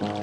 Bonjour 0.00 0.14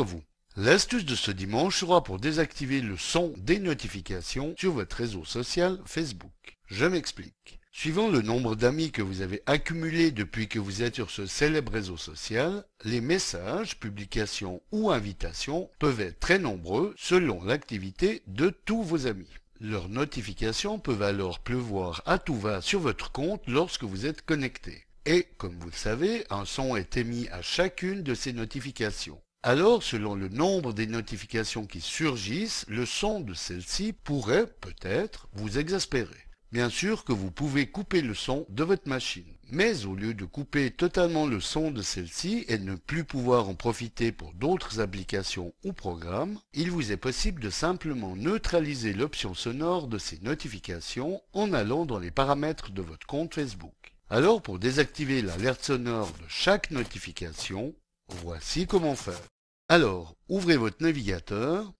à 0.00 0.02
vous. 0.02 0.22
L'astuce 0.56 1.04
de 1.04 1.14
ce 1.14 1.30
dimanche 1.30 1.80
sera 1.80 2.02
pour 2.02 2.18
désactiver 2.18 2.80
le 2.80 2.96
son 2.96 3.34
des 3.36 3.58
notifications 3.58 4.54
sur 4.58 4.72
votre 4.72 4.96
réseau 4.96 5.26
social 5.26 5.78
Facebook. 5.84 6.56
Je 6.68 6.86
m'explique. 6.86 7.60
Suivant 7.78 8.08
le 8.08 8.22
nombre 8.22 8.56
d'amis 8.56 8.90
que 8.90 9.02
vous 9.02 9.20
avez 9.20 9.42
accumulé 9.44 10.10
depuis 10.10 10.48
que 10.48 10.58
vous 10.58 10.82
êtes 10.82 10.94
sur 10.94 11.10
ce 11.10 11.26
célèbre 11.26 11.72
réseau 11.72 11.98
social, 11.98 12.64
les 12.84 13.02
messages, 13.02 13.78
publications 13.78 14.62
ou 14.72 14.90
invitations 14.90 15.68
peuvent 15.78 16.00
être 16.00 16.18
très 16.18 16.38
nombreux 16.38 16.94
selon 16.96 17.44
l'activité 17.44 18.22
de 18.28 18.48
tous 18.48 18.82
vos 18.82 19.06
amis. 19.06 19.28
Leurs 19.60 19.90
notifications 19.90 20.78
peuvent 20.78 21.02
alors 21.02 21.38
pleuvoir 21.38 22.02
à 22.06 22.18
tout 22.18 22.36
va 22.36 22.62
sur 22.62 22.80
votre 22.80 23.12
compte 23.12 23.42
lorsque 23.46 23.84
vous 23.84 24.06
êtes 24.06 24.22
connecté. 24.22 24.86
Et, 25.04 25.26
comme 25.36 25.58
vous 25.58 25.66
le 25.66 25.72
savez, 25.72 26.24
un 26.30 26.46
son 26.46 26.76
est 26.76 26.96
émis 26.96 27.28
à 27.28 27.42
chacune 27.42 28.02
de 28.02 28.14
ces 28.14 28.32
notifications. 28.32 29.20
Alors, 29.42 29.82
selon 29.82 30.14
le 30.14 30.30
nombre 30.30 30.72
des 30.72 30.86
notifications 30.86 31.66
qui 31.66 31.82
surgissent, 31.82 32.64
le 32.68 32.86
son 32.86 33.20
de 33.20 33.34
celle-ci 33.34 33.92
pourrait, 33.92 34.46
peut-être, 34.46 35.28
vous 35.34 35.58
exaspérer. 35.58 36.25
Bien 36.52 36.70
sûr 36.70 37.04
que 37.04 37.12
vous 37.12 37.30
pouvez 37.30 37.66
couper 37.66 38.02
le 38.02 38.14
son 38.14 38.46
de 38.48 38.62
votre 38.62 38.88
machine. 38.88 39.26
Mais 39.50 39.84
au 39.84 39.94
lieu 39.94 40.14
de 40.14 40.24
couper 40.24 40.70
totalement 40.70 41.26
le 41.26 41.40
son 41.40 41.70
de 41.70 41.82
celle-ci 41.82 42.44
et 42.48 42.58
ne 42.58 42.74
plus 42.74 43.04
pouvoir 43.04 43.48
en 43.48 43.54
profiter 43.54 44.10
pour 44.10 44.32
d'autres 44.32 44.80
applications 44.80 45.54
ou 45.64 45.72
programmes, 45.72 46.38
il 46.52 46.70
vous 46.70 46.90
est 46.92 46.96
possible 46.96 47.42
de 47.42 47.50
simplement 47.50 48.16
neutraliser 48.16 48.92
l'option 48.92 49.34
sonore 49.34 49.86
de 49.86 49.98
ces 49.98 50.18
notifications 50.20 51.20
en 51.32 51.52
allant 51.52 51.84
dans 51.84 51.98
les 51.98 52.10
paramètres 52.10 52.70
de 52.70 52.82
votre 52.82 53.06
compte 53.06 53.34
Facebook. 53.34 53.94
Alors 54.08 54.40
pour 54.40 54.58
désactiver 54.58 55.22
l'alerte 55.22 55.64
sonore 55.64 56.12
de 56.12 56.28
chaque 56.28 56.70
notification, 56.70 57.74
voici 58.08 58.66
comment 58.66 58.96
faire. 58.96 59.20
Alors, 59.68 60.14
ouvrez 60.28 60.56
votre 60.56 60.80
navigateur 60.82 61.72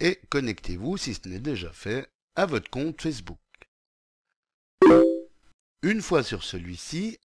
et 0.00 0.20
connectez-vous, 0.28 0.96
si 0.98 1.14
ce 1.14 1.28
n'est 1.28 1.38
déjà 1.38 1.72
fait, 1.72 2.06
à 2.36 2.46
votre 2.46 2.70
compte 2.70 3.00
Facebook. 3.00 3.38
Une 5.82 6.02
fois 6.02 6.22
sur 6.22 6.42
celui-ci, 6.42 7.18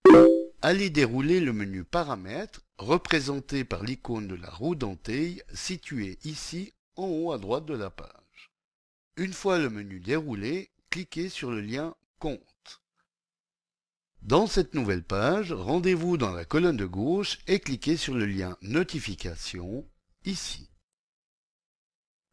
allez 0.62 0.90
dérouler 0.90 1.40
le 1.40 1.52
menu 1.52 1.84
Paramètres 1.84 2.62
représenté 2.78 3.64
par 3.64 3.84
l'icône 3.84 4.26
de 4.26 4.34
la 4.34 4.50
roue 4.50 4.74
dentée 4.74 5.42
située 5.54 6.18
ici 6.24 6.72
en 6.96 7.06
haut 7.06 7.32
à 7.32 7.38
droite 7.38 7.66
de 7.66 7.76
la 7.76 7.90
page. 7.90 8.50
Une 9.16 9.32
fois 9.32 9.58
le 9.58 9.70
menu 9.70 10.00
déroulé, 10.00 10.70
cliquez 10.90 11.28
sur 11.28 11.50
le 11.50 11.60
lien 11.60 11.94
Compte. 12.18 12.80
Dans 14.22 14.46
cette 14.46 14.74
nouvelle 14.74 15.04
page, 15.04 15.52
rendez-vous 15.52 16.16
dans 16.16 16.32
la 16.32 16.46
colonne 16.46 16.78
de 16.78 16.86
gauche 16.86 17.38
et 17.46 17.60
cliquez 17.60 17.96
sur 17.96 18.14
le 18.14 18.26
lien 18.26 18.56
Notification, 18.62 19.86
ici. 20.24 20.70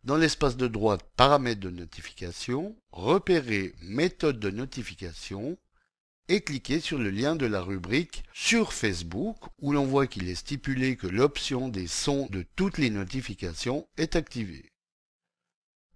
Dans 0.03 0.17
l'espace 0.17 0.57
de 0.57 0.67
droite 0.67 1.01
Paramètres 1.15 1.61
de 1.61 1.69
notification, 1.69 2.75
repérez 2.91 3.73
Méthode 3.81 4.37
de 4.37 4.49
notification 4.49 5.57
et 6.27 6.41
cliquez 6.41 6.81
sur 6.81 6.97
le 6.97 7.09
lien 7.09 7.37
de 7.37 7.45
la 7.45 7.61
rubrique 7.61 8.25
Sur 8.33 8.73
Facebook 8.73 9.37
où 9.59 9.71
l'on 9.71 9.85
voit 9.85 10.07
qu'il 10.07 10.27
est 10.27 10.35
stipulé 10.35 10.97
que 10.97 11.07
l'option 11.07 11.69
des 11.69 11.87
sons 11.87 12.27
de 12.31 12.45
toutes 12.57 12.79
les 12.79 12.89
notifications 12.89 13.87
est 13.95 14.17
activée. 14.17 14.73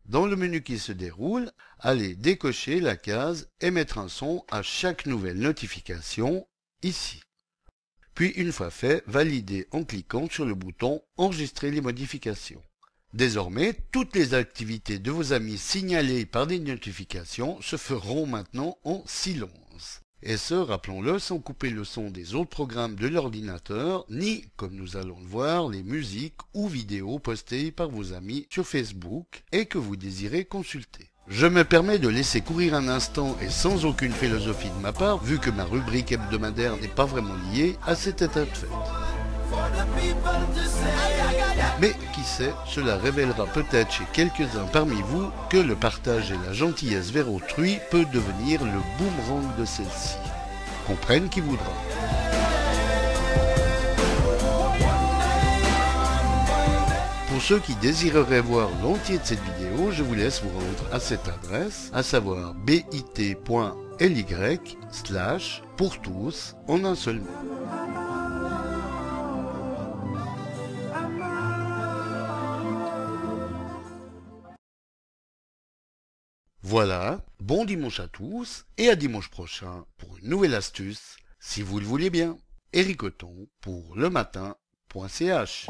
Dans 0.05 0.25
le 0.25 0.37
menu 0.37 0.63
qui 0.63 0.79
se 0.79 0.93
déroule, 0.93 1.51
allez 1.77 2.15
décocher 2.15 2.79
la 2.79 2.95
case 2.95 3.49
Émettre 3.59 3.97
un 3.97 4.07
son 4.07 4.45
à 4.49 4.63
chaque 4.63 5.05
nouvelle 5.05 5.39
notification, 5.39 6.47
ici. 6.81 7.19
Puis 8.13 8.29
une 8.29 8.53
fois 8.53 8.71
fait, 8.71 9.03
validez 9.05 9.67
en 9.71 9.83
cliquant 9.83 10.29
sur 10.29 10.45
le 10.45 10.55
bouton 10.55 11.03
Enregistrer 11.17 11.71
les 11.71 11.81
modifications. 11.81 12.63
Désormais, 13.17 13.73
toutes 13.91 14.15
les 14.15 14.35
activités 14.35 14.99
de 14.99 15.09
vos 15.09 15.33
amis 15.33 15.57
signalées 15.57 16.27
par 16.27 16.45
des 16.45 16.59
notifications 16.59 17.59
se 17.63 17.75
feront 17.75 18.27
maintenant 18.27 18.77
en 18.83 19.01
silence. 19.07 20.01
Et 20.21 20.37
ce, 20.37 20.53
rappelons-le, 20.53 21.17
sans 21.17 21.39
couper 21.39 21.71
le 21.71 21.83
son 21.83 22.11
des 22.11 22.35
autres 22.35 22.51
programmes 22.51 22.93
de 22.93 23.07
l'ordinateur, 23.07 24.05
ni, 24.11 24.45
comme 24.55 24.75
nous 24.75 24.97
allons 24.97 25.19
le 25.19 25.25
voir, 25.25 25.67
les 25.67 25.81
musiques 25.81 26.37
ou 26.53 26.67
vidéos 26.67 27.17
postées 27.17 27.71
par 27.71 27.89
vos 27.89 28.13
amis 28.13 28.45
sur 28.51 28.67
Facebook 28.67 29.43
et 29.51 29.65
que 29.65 29.79
vous 29.79 29.95
désirez 29.95 30.45
consulter. 30.45 31.09
Je 31.27 31.47
me 31.47 31.63
permets 31.63 31.97
de 31.97 32.09
laisser 32.09 32.41
courir 32.41 32.75
un 32.75 32.87
instant 32.87 33.35
et 33.41 33.49
sans 33.49 33.85
aucune 33.85 34.13
philosophie 34.13 34.69
de 34.69 34.83
ma 34.83 34.93
part, 34.93 35.23
vu 35.23 35.39
que 35.39 35.49
ma 35.49 35.63
rubrique 35.63 36.11
hebdomadaire 36.11 36.77
n'est 36.77 36.87
pas 36.87 37.05
vraiment 37.05 37.35
liée 37.51 37.77
à 37.83 37.95
cet 37.95 38.21
état 38.21 38.41
de 38.41 38.45
fait. 38.45 38.67
Mais 41.79 41.93
qui 42.13 42.23
sait, 42.23 42.53
cela 42.65 42.97
révélera 42.97 43.45
peut-être 43.45 43.91
chez 43.91 44.05
quelques-uns 44.11 44.65
parmi 44.71 44.99
vous 45.03 45.29
que 45.49 45.57
le 45.57 45.75
partage 45.75 46.31
et 46.31 46.37
la 46.45 46.53
gentillesse 46.53 47.11
vers 47.11 47.31
autrui 47.31 47.77
peut 47.91 48.05
devenir 48.05 48.63
le 48.63 48.79
boomerang 48.97 49.55
de 49.57 49.65
celle-ci. 49.65 50.15
Comprenne 50.87 51.29
qui 51.29 51.41
voudra. 51.41 51.73
Pour 57.29 57.41
ceux 57.41 57.59
qui 57.59 57.75
désireraient 57.75 58.41
voir 58.41 58.69
l'entier 58.81 59.19
de 59.19 59.23
cette 59.23 59.43
vidéo, 59.43 59.91
je 59.91 60.01
vous 60.01 60.15
laisse 60.15 60.41
vous 60.41 60.49
rendre 60.49 60.91
à 60.91 60.99
cette 60.99 61.27
adresse, 61.27 61.91
à 61.93 62.01
savoir 62.01 62.55
bit.ly 62.55 63.37
slash 64.91 65.61
pour 65.75 66.01
tous 66.01 66.55
en 66.67 66.83
un 66.83 66.95
seul 66.95 67.17
mot. 67.17 67.96
Voilà, 76.69 77.21
bon 77.39 77.63
dimanche 77.63 78.01
à 78.01 78.09
tous 78.09 78.65
et 78.77 78.89
à 78.89 78.97
dimanche 78.97 79.29
prochain 79.29 79.85
pour 79.95 80.17
une 80.17 80.27
nouvelle 80.27 80.53
astuce, 80.53 81.15
si 81.39 81.61
vous 81.61 81.79
le 81.79 81.85
voulez 81.85 82.09
bien. 82.09 82.37
Eric 82.73 83.03
pour 83.61 83.95
le 83.95 84.09
matin.ch 84.09 85.67